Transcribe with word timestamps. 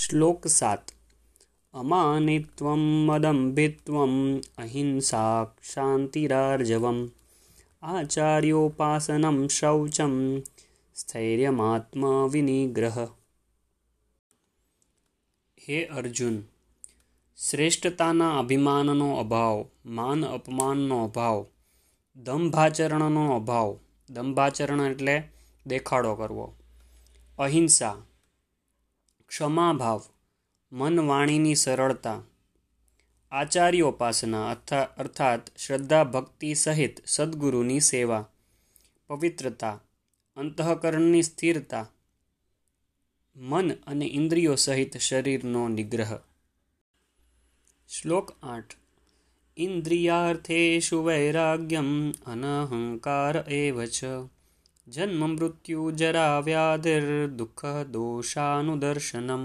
શ્લોક 0.00 0.46
સાત 0.48 0.84
અમાનિત્વં 1.74 2.82
મદંભિત્વમ 3.06 4.14
અહિંસા 4.58 5.36
શાંતિરાર્જવમ 5.72 6.98
આચાર્યોપાસનમ 7.82 9.38
શૌચમ 9.48 10.14
સ્થૈર્યમાત્મા 10.96 12.22
વિનિગ્રહ 12.26 12.98
હે 15.62 15.78
અર્જુન 15.84 16.36
શ્રેષ્ઠતાના 17.38 18.38
અભિમાનનો 18.38 19.08
અભાવ 19.18 19.58
માન 19.84 20.28
અપમાનનો 20.28 21.04
અભાવ 21.04 21.40
દંભાચરણનો 22.16 23.24
અભાવ 23.34 23.70
દંભાચરણ 24.10 24.86
એટલે 24.86 25.16
દેખાડો 25.66 26.14
કરવો। 26.14 26.46
અહિંસા 27.38 27.96
ક્ષમાભાવ 29.30 30.02
મન 30.72 31.00
વાણીની 31.00 31.54
સરળતા 31.54 32.22
આચાર્યોપાસના 33.30 34.50
અર્થાત 34.98 35.58
શ્રદ્ધા 35.58 36.04
ભક્તિ 36.04 36.54
સહિત 36.54 37.06
સદ્ગુરુની 37.06 37.80
સેવા, 37.80 38.28
પવિત્રતા, 39.06 39.80
અંતઃકરણની 40.36 41.22
સ્થિરતા, 41.22 41.90
મન 43.36 43.70
અને 43.72 44.06
ઇન્દ્રિયો 44.06 44.54
સહિત 44.54 44.96
શરીરનો 44.96 45.68
નિગ્રહ. 45.68 46.18
શ્લોક 47.88 48.32
આઠ. 48.42 48.74
ઇન્દ્રિયાર્થેષુ 49.56 51.02
વૈરાગ્યમ 51.02 52.12
અનહંકાર 52.12 53.36
એવ 53.36 53.84
જન્મ 54.86 55.22
મૃત્યુ 55.30 55.82
જરા 55.92 56.36
વ્યાધિર 56.40 57.04
દુઃખ 57.32 57.64
દોષાનુદર્શનમ 57.88 59.44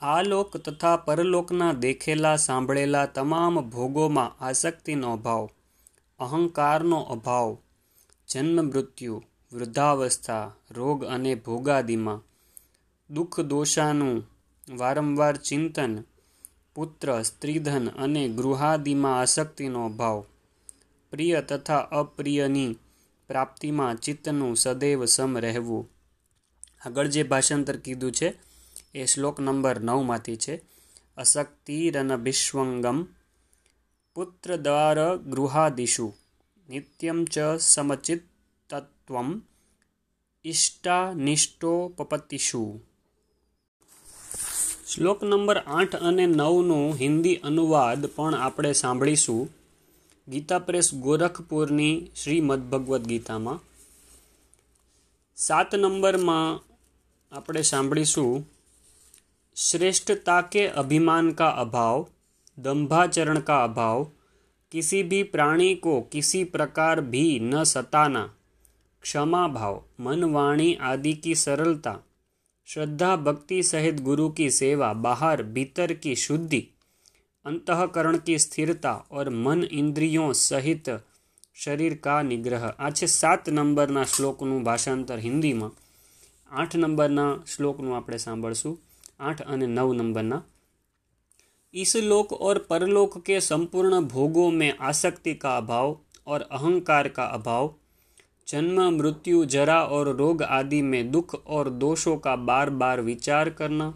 આ 0.00 0.20
લોક 0.22 0.50
તથા 0.58 0.98
પરલોકના 0.98 1.72
દેખેલા 1.76 2.36
સાંભળેલા 2.36 3.08
તમામ 3.08 3.56
ભોગોમાં 3.68 4.36
આસક્તિનો 4.40 5.08
અભાવ 5.12 5.46
અહંકારનો 6.20 7.00
અભાવ 7.08 7.50
જન્મ 8.28 8.58
મૃત્યુ 8.66 9.16
વૃદ્ધાવસ્થા 9.52 10.46
રોગ 10.72 10.98
અને 11.08 11.32
ભોગાદિમાં 11.42 12.24
દુઃખ 13.10 13.38
દોષાનું 13.48 14.16
વારંવાર 14.68 15.36
ચિંતન 15.42 15.94
પુત્ર 16.76 17.08
સ્ત્રીધન 17.24 17.86
અને 17.98 18.24
ગૃહાદિમાં 18.36 19.18
આસક્તિનો 19.18 19.80
અભાવ 19.84 20.18
પ્રિય 21.12 21.40
તથા 21.42 21.84
અપ્રિયની 21.96 22.72
પ્રાપ્તિમાં 23.28 23.96
ચિત્તનું 23.96 24.56
સદૈવ 24.56 25.04
સમ 25.04 25.38
રહેવું. 25.38 25.90
આગળ 26.86 27.06
જે 27.06 27.22
ભાષાંતર 27.22 27.76
કીધું 27.76 28.12
છે, 28.12 28.34
એ 28.94 29.06
શ્લોક 29.06 29.40
નંબર 29.40 29.80
નવમાંથી 29.80 30.36
છે. 30.36 30.62
અશક્તિરનભિષ્વંગમ 31.16 33.06
પુત્ર 34.14 34.56
દ્વાર 34.56 35.16
ગૃહાદિષુ 35.16 36.14
નિત્યમ 36.68 37.24
ચ 37.24 37.38
સમચિત્તત્વમ 37.60 39.42
ઇષ્ટાનિષ્ટોપપત્તિષુ. 40.44 42.80
શ્લોક 44.94 45.24
નંબર 45.24 45.58
આઠ 45.58 45.96
અને 45.96 46.26
નવનું 46.26 46.94
હિન્દી 46.94 47.36
અનુવાદ 47.36 48.06
પણ 48.06 48.34
આપણે 48.34 48.72
સાંભળીશું. 48.72 49.63
ગીતા 50.27 50.59
પ્રેસ 50.59 50.93
ગોરખપુરની 51.03 51.95
શ્રીમદ 52.15 52.69
ભગવદ્ 52.69 53.07
ગીતામાં 53.07 53.59
સાત 55.37 55.75
નંબરમાં 55.75 56.39
આપણે 57.31 57.61
સાંભળીશું 57.63 58.31
श्रेष्ठता 59.57 60.41
के 60.41 60.65
अभिमान 60.73 61.31
का 61.31 61.47
अभाव 61.57 62.05
दंभाचरण 62.57 63.39
का 63.39 63.57
अभाव 63.63 64.03
किसी 64.71 65.01
भी 65.03 65.21
प्राणी 65.23 65.73
को 65.75 65.99
किसी 66.11 66.43
प्रकार 66.43 67.01
भी 67.07 67.39
न 67.43 67.63
सताना 67.63 68.25
क्षमा 69.03 69.47
भाव 69.47 69.81
मन 69.99 70.23
वाणी 70.29 70.73
आदि 70.81 71.13
की 71.13 71.35
सरलता 71.35 71.95
श्रद्धा 72.67 73.15
भक्ति 73.15 73.61
सहित 73.63 73.99
गुरु 74.01 74.29
की 74.29 74.49
सेवा 74.51 74.91
बाहर 74.99 75.43
भीतर 75.49 75.93
की 75.95 76.15
शुद्धि 76.15 76.61
अंतकरण 77.45 78.17
की 78.19 78.37
स्थिरता 78.39 78.93
और 79.11 79.29
मन 79.39 79.63
इंद्रियों 79.73 80.31
सहित 80.39 80.89
शरीर 81.57 81.93
का 81.99 82.21
निग्रह 82.23 82.67
આ 82.79 82.89
છે 82.91 83.07
સાત 83.13 83.49
નંબરના 83.51 84.03
શ્લોકનું 84.07 84.59
ભાષાંતર 84.63 85.17
હિન્દીમાં 85.19 85.71
આઠ 86.51 86.77
નંબરના 86.77 87.25
શ્લોકનું 87.47 87.95
આપણે 87.95 88.19
સાંભળશું 88.19 88.77
आठ 89.21 89.41
અને 89.43 89.67
नौ 89.69 89.91
नंबरना 89.93 90.37
इस 91.73 91.95
लोक 92.03 92.31
और 92.41 92.57
परलोक 92.69 93.17
के 93.25 93.39
संपूर्ण 93.41 93.99
भोगों 94.07 94.49
में 94.51 94.77
आसक्ति 94.81 95.33
का 95.35 95.55
अभाव 95.57 95.97
और 96.27 96.41
अहंकार 96.51 97.07
का 97.09 97.23
अभाव 97.31 97.73
जन्म 98.47 98.81
मृत्यु 98.93 99.43
जरा 99.47 99.81
और 99.87 100.15
रोग 100.17 100.43
आदि 100.51 100.81
में 100.83 101.11
दुख 101.11 101.35
और 101.47 101.69
दोषों 101.79 102.15
का 102.17 102.35
बार 102.43 102.69
बार 102.77 103.01
विचार 103.01 103.49
करना 103.51 103.93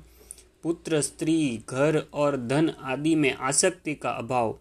पुत्र 0.63 1.01
स्त्री 1.01 1.63
घर 1.69 2.03
और 2.13 2.37
धन 2.47 2.71
आदि 2.83 3.15
में 3.15 3.33
आसक्ति 3.33 3.95
का 3.95 4.17
अभाव 4.17 4.59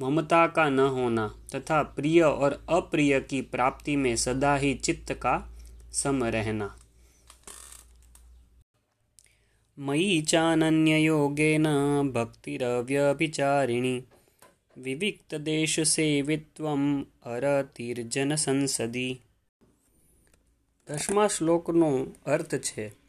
ममता 0.00 0.46
का 0.46 0.68
न 0.68 0.88
होना 0.90 1.34
तथा 1.54 1.82
प्रिय 1.96 2.22
और 2.22 2.64
अप्रिय 2.70 3.20
की 3.20 3.40
प्राप्ति 3.52 3.96
में 3.96 4.16
सदा 4.16 4.56
ही 4.56 4.80
चित्त 4.80 5.18
का 5.22 5.52
सम 5.92 6.30
रहना 6.30 6.76
मयि 9.78 10.22
चानन्ययोगेन 10.22 11.64
भक्तिरव्यभिचारिणि 12.12 14.02
વિવિક્તદેશસેવિત્વમ 14.76 17.06
અરતિર્જન 17.26 18.36
સંસદી 18.36 19.20
દસમા 20.88 21.26
શ્લોકનો 21.26 22.06
અર્થ 22.26 22.66
છે 22.66 22.99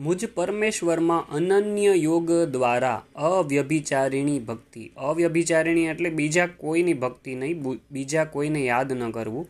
મુજ 0.00 0.26
પરમેશ્વરમાં 0.34 1.28
અનન્ય 1.28 1.94
યોગ 1.94 2.32
દ્વારા 2.32 3.04
અવ્યભિચારિણી 3.14 4.38
ભક્તિ. 4.38 4.92
અવ્યભિચારિણી 4.96 5.84
એટલે 5.84 6.10
બીજા 6.10 6.46
કોઈની 6.46 6.94
ભક્તિ 6.94 7.34
નહીં 7.34 7.62
બીજા 7.90 8.24
કોઈને 8.24 8.64
યાદ 8.64 8.92
ન 8.92 9.10
કરવું. 9.10 9.48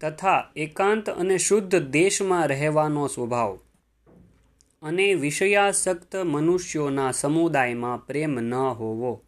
તથા 0.00 0.50
એકાંત 0.56 1.10
અને 1.10 1.38
શુદ્ધ 1.38 1.78
દેશમાં 1.78 2.46
રહેવાનો 2.46 3.06
સ્વભાવ. 3.06 3.58
અને 4.82 5.14
વિષયાસક્ત 5.14 6.16
મનુષ્યોના 6.16 7.12
સમુદાયમાં 7.12 8.06
પ્રેમ 8.06 8.30
ન 8.30 8.54
હોવો. 8.54 9.22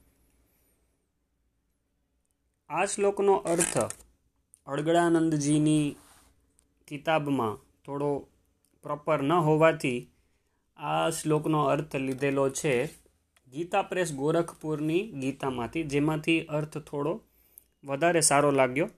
આ 2.69 2.85
શ્લોકનો 2.85 3.35
અર્થ 3.35 3.79
અળગડાનંદજીની 4.67 5.97
કિતાબમાં 6.89 7.83
થોડો 7.87 8.27
પ્રોપર 8.83 9.23
ન 9.23 9.33
હોવાથી 9.33 10.07
આ 10.81 11.11
શ્લોકનો 11.11 11.61
અર્થ 11.65 11.97
લીધેલો 11.97 12.49
છે 12.51 12.87
ગીતા 13.53 13.83
પ્રેસ 13.83 14.13
ગોરખપુરની 14.13 15.03
ગીતામાંથી, 15.21 15.83
જેમાંથી 15.83 16.41
અર્થ 16.41 16.79
થોડો 16.79 17.21
વધારે 17.85 18.21
સારો 18.21 18.51
લાગ્યો. 18.51 18.89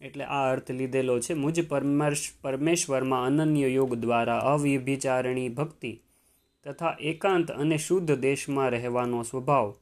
એટલે 0.00 0.24
આ 0.24 0.52
અર્થ 0.52 0.70
લીધેલો 0.70 1.20
છે, 1.20 1.34
મુજ 1.34 1.68
પરમેશ 1.68 2.32
પરમેશ્વરમાં 2.40 3.26
અનન્ય 3.26 3.68
યોગ 3.68 3.94
દ્વારા 3.94 4.38
અવ્યભિચારણી 4.38 5.48
ભક્તિ 5.48 5.92
તથા 6.64 6.96
એકાંત 7.00 7.50
અને 7.50 7.76
શુદ્ધ 7.78 8.12
દેશમાં 8.16 8.70
રહેવાનો 8.70 9.22
સ્વભાવ 9.22 9.74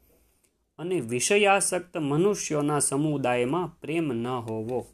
અને 0.78 1.00
વિષયાસક્ત 1.00 1.96
મનુષ્યોના 1.96 2.78
સમુદાયમાં 2.78 3.80
પ્રેમ 3.80 4.12
ન 4.12 4.26
હોવો. 4.26 4.86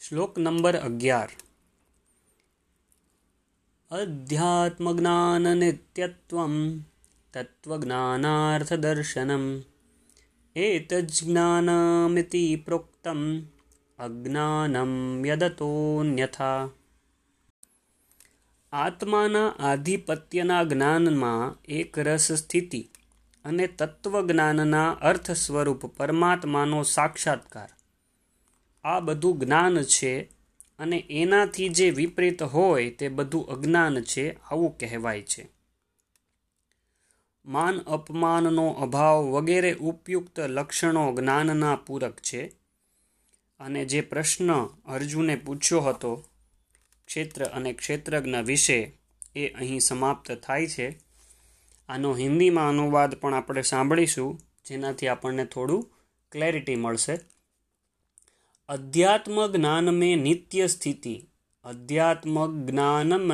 શ્લોક 0.00 0.38
નંબર 0.38 0.76
અગિયાર. 0.76 1.30
અધ્યાત્મજ્ઞાન 3.91 5.59
નિત્યત્વમ 5.59 6.81
તત્વજ્ઞાનાર્થદર્શનમ 7.33 9.63
एतज्ज्ञानमिति 10.55 12.63
प्रोक्तम् 12.65 13.41
અજ્ઞાનમ 13.99 15.25
યદતોન્યથા 15.25 16.69
આત્માના 18.73 19.55
આધિપત્યના 19.63 20.65
જ્ઞાનમાં 20.65 21.55
એક 21.71 21.99
રસ 21.99 22.31
સ્થિતિ 22.39 22.89
અને 23.45 23.67
તત્વજ્ઞાનના 23.75 24.97
અર્થ 25.03 25.37
સ્વરૂપ 25.37 25.97
પરમાત્માનો 25.97 26.83
સાક્ષાત્કાર 26.89 27.69
આ 28.85 29.01
બધું 29.01 29.39
જ્ઞાન 29.39 29.87
છે 29.87 30.29
અને 30.78 31.06
એનાથી 31.10 31.68
જે 31.68 31.90
વિપરીત 31.90 32.42
હોય 32.42 32.90
તે 32.90 33.08
બધું 33.08 33.46
અજ્ઞાન 33.46 34.02
છે, 34.02 34.32
આવું 34.32 34.78
કહેવાય 34.78 35.22
છે. 35.22 35.48
માન 37.46 37.78
અપમાનનો 37.78 38.68
અભાવ 38.68 39.24
વગેરે 39.24 39.74
ઉપયુક્ત 39.74 40.40
લક્ષણો 40.40 41.14
જ્ઞાનના 41.14 41.76
પૂરક 41.76 42.20
છે. 42.20 42.46
અને 43.60 43.84
જે 43.84 44.00
પ્રશ્ન 44.00 44.64
અર્જુને 44.64 45.36
પૂછ્યો 45.36 45.80
હતો, 45.80 46.24
ક્ષેત્ર 47.06 47.44
અને 47.44 47.72
ક્ષેત્રજ્ઞ 47.72 48.36
વિશે, 48.36 48.98
એ 49.36 49.48
અહીં 49.48 49.80
સમાપ્ત 49.80 50.32
થાય 50.32 50.66
છે. 50.66 50.98
આનો 51.88 52.16
હિન્દીમાં 52.16 52.68
અનુવાદ 52.68 53.14
પણ 53.14 53.34
આપણે 53.34 53.62
સાંભળીશું, 53.62 54.40
જેનાથી 54.66 55.08
આપણને 55.08 55.44
થોડું 55.44 55.90
ક્લેરિટી 56.32 56.76
મળશે. 56.76 57.18
અધ્યાત્મ 58.68 59.46
જ્ઞાન 59.46 59.90
મેં 59.90 60.22
નિત્ય 60.22 60.66
સ્થિતિ 60.66 61.14
અધ્યાત્મ 61.64 62.66
જ્ઞાનમ 62.66 63.32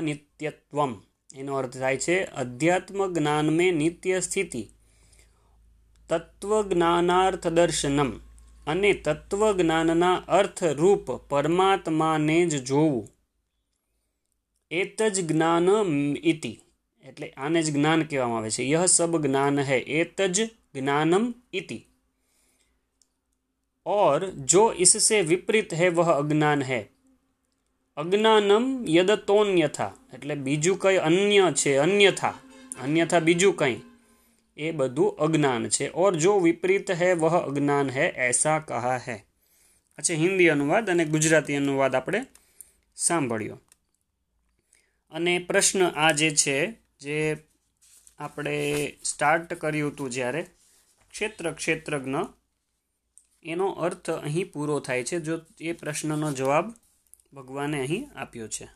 નિત્યત્વમ 0.00 0.92
એનો 1.34 1.56
અર્થ 1.56 1.78
થાય 1.78 1.96
છે 1.96 2.24
અધ્યાત્મ 2.24 3.12
જ્ઞાન 3.12 3.50
મેં 3.50 3.74
નિત્ય 3.74 4.20
સ્થિતિ 4.20 4.62
તત્વજ્ઞાનાર્થ 6.08 7.46
દર્શનમ 7.48 8.10
અને 8.66 8.92
તત્વજ્ઞાનના 8.92 10.14
અર્થરૂપ 10.14 11.10
પરમાત્માને 11.10 12.46
જ 12.46 12.62
જોવું। 12.62 13.08
એત 14.70 15.02
જ 15.02 15.26
જ્ઞાન 15.28 15.68
ઇતિ, 16.22 16.60
એટલે 17.04 17.30
આને 17.30 17.62
જ 17.62 17.74
જ્ઞાન 17.74 18.02
કહેવામાં 18.02 18.38
આવે 18.38 18.50
છે। 18.50 18.64
યહ 18.64 18.86
સબ 18.86 19.22
જ્ઞાન 19.26 19.58
હૈ 19.60 19.80
એત 19.80 20.20
જ 20.20 20.48
જ્ઞાનમ 20.74 21.34
ઇતિ। 21.52 21.78
और 23.85 24.25
जो 24.25 24.71
इससे 24.73 25.21
विपरीत 25.23 25.73
है 25.73 25.89
वह 25.89 26.11
अज्ञान 26.13 26.61
है 26.61 26.81
અજ્ઞાનમ 27.97 28.65
યદતોન્યથા 28.87 29.93
એટલે 30.13 30.35
બીજું 30.35 30.77
કંઈ 30.77 30.97
અન્ય 30.97 31.47
છે 31.53 31.71
અન્યથા 31.77 32.35
અન્યથા 32.83 33.19
બીજું 33.19 33.55
કંઈ 33.55 33.79
એ 34.57 34.71
બધું 34.71 35.17
અજ્ઞાન 35.17 35.69
છે 35.69 35.89
ઓર 35.93 36.11
જો 36.15 36.39
વિપરીત 36.39 36.89
હૈ 36.91 37.11
વહ 37.13 37.35
અજ્ઞાન 37.39 37.89
હૈ 37.89 38.07
એસા 38.27 38.59
કહા 38.59 38.97
હૈ 39.07 39.19
અચ્છા 39.97 40.13
હિન્દી 40.13 40.49
અનુવાદ 40.49 40.89
અને 40.89 41.05
ગુજરાતી 41.05 41.55
અનુવાદ 41.55 41.95
આપણે 41.95 42.21
સાંભળ્યો 42.97 43.59
અને 45.11 45.33
પ્રશ્ન 45.39 45.81
આ 45.95 46.11
જે 46.11 46.29
છે 46.35 46.57
જે 47.01 47.17
આપણે 48.19 48.55
સ્ટાર્ટ 49.03 49.53
કર્યું 49.53 49.91
હતું 49.91 50.09
જ્યારે 50.09 50.41
ક્ષેત્ર 51.13 51.51
ક્ષેત્રજ્ઞ 51.53 52.21
એનો 53.46 53.66
અર્થ 53.80 54.08
અહીં 54.18 54.50
પૂરો 54.52 54.76
થાય 54.80 55.04
છે 55.04 55.16
જો 55.20 55.34
એ 55.60 55.72
પ્રશ્નનો 55.72 56.28
જવાબ 56.32 56.66
ભગવાને 57.32 57.78
અહીં 57.80 58.04
આપ્યો 58.16 58.48
છે. 58.48 58.66